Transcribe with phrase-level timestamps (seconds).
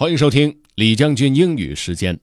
[0.00, 2.16] 欢迎收听李将军英语时间。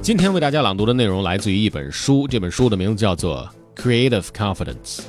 [0.00, 3.46] 今天为大家朗读的内容来自于一本书，这本书的名字叫做
[3.78, 5.00] 《Creative Confidence》。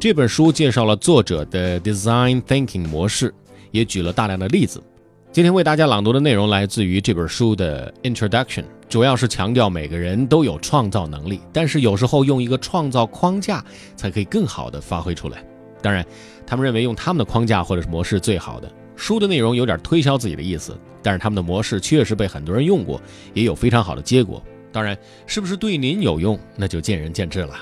[0.00, 3.32] 这本书介绍了作者的 Design Thinking 模式，
[3.70, 4.82] 也举了大量的例子。
[5.30, 13.62] 今天为大家朗读的内容来自于这本书的 Introduction，主要是强调每个人都有创造能力，但是有时候用一个创造框架
[13.94, 15.44] 才可以更好的发挥出来。
[15.82, 16.04] 当然，
[16.46, 18.70] 他们认为用他们的框架或者是模式最好的。
[18.96, 23.00] 书的内容有点推销自己的意思，但是他们的模式确实被很多人用过，
[23.34, 24.42] 也有非常好的结果。
[24.72, 24.96] 当然，
[25.26, 27.54] 是不是对您有用，那就见仁见智了。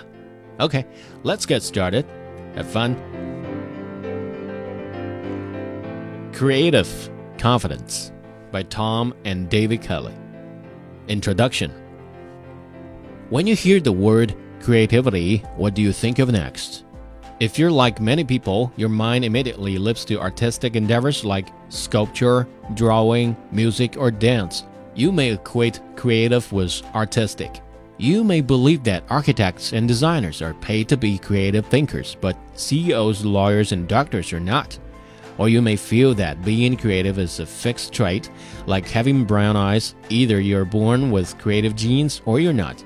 [0.58, 2.04] OK，let's get started.
[2.56, 2.94] Have fun.
[6.32, 6.86] Creative
[7.38, 8.08] Confidence
[8.50, 10.12] by Tom and David Kelly.
[11.08, 11.72] Introduction.
[13.30, 16.84] When you hear the word creativity, what do you think of next?
[17.38, 23.36] If you're like many people, your mind immediately leaps to artistic endeavors like sculpture, drawing,
[23.52, 24.64] music, or dance.
[24.94, 27.60] You may equate creative with artistic.
[27.98, 33.24] You may believe that architects and designers are paid to be creative thinkers, but CEOs,
[33.24, 34.78] lawyers, and doctors are not.
[35.38, 38.30] Or you may feel that being creative is a fixed trait,
[38.66, 39.94] like having brown eyes.
[40.08, 42.82] Either you're born with creative genes or you're not.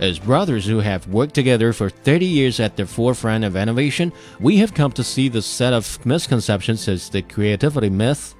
[0.00, 4.56] As brothers who have worked together for 30 years at the forefront of innovation, we
[4.56, 8.34] have come to see the set of misconceptions as the creativity myth.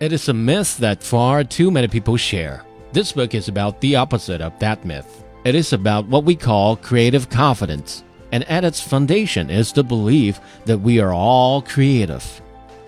[0.00, 2.64] It is a myth that far too many people share.
[2.92, 5.24] This book is about the opposite of that myth.
[5.44, 8.02] It is about what we call creative confidence,
[8.32, 12.42] and at its foundation is the belief that we are all creative.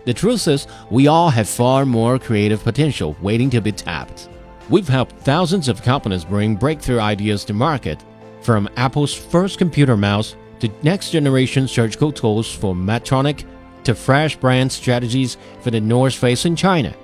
[0.04, 4.28] The truth is, we all have far more creative potential waiting to be tapped.
[4.68, 8.04] We've helped thousands of companies bring breakthrough ideas to market,
[8.42, 13.44] from Apple's first computer mouse to next generation surgical tools for Medtronic
[13.84, 16.94] to fresh brand strategies for the North Face in China.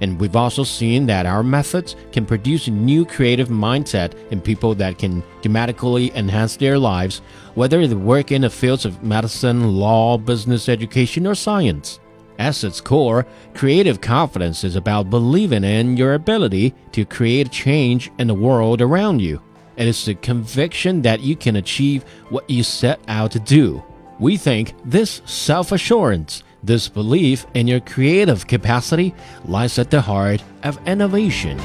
[0.00, 4.74] And we've also seen that our methods can produce a new creative mindset in people
[4.76, 7.20] that can dramatically enhance their lives,
[7.54, 11.98] whether they work in the fields of medicine, law, business, education, or science.
[12.39, 18.27] At its core, creative confidence is about believing in your ability to create change in
[18.27, 19.39] the world around you.
[19.77, 23.81] It is the conviction that you can achieve what you set out to do.
[24.19, 29.13] We think this self assurance, this belief in your creative capacity,
[29.47, 31.57] lies at the heart of innovation.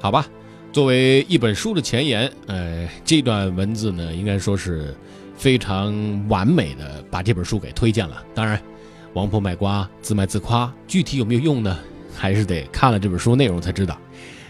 [0.00, 0.26] 好吧，
[0.72, 4.94] 作为一本书的前言，呃，这段文字呢，应该说是
[5.39, 5.95] 非常
[6.27, 8.21] 完美的把这本书给推荐了。
[8.35, 8.61] 当然，
[9.13, 11.75] 王婆卖瓜，自卖自夸，具体有没有用呢？
[12.13, 13.97] 还是得看了这本书内容才知道。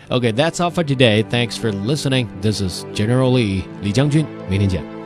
[0.07, 1.23] OK，that's all for today.
[1.23, 2.25] Thanks for listening.
[2.41, 4.98] This is General Lee 李将军，明天见。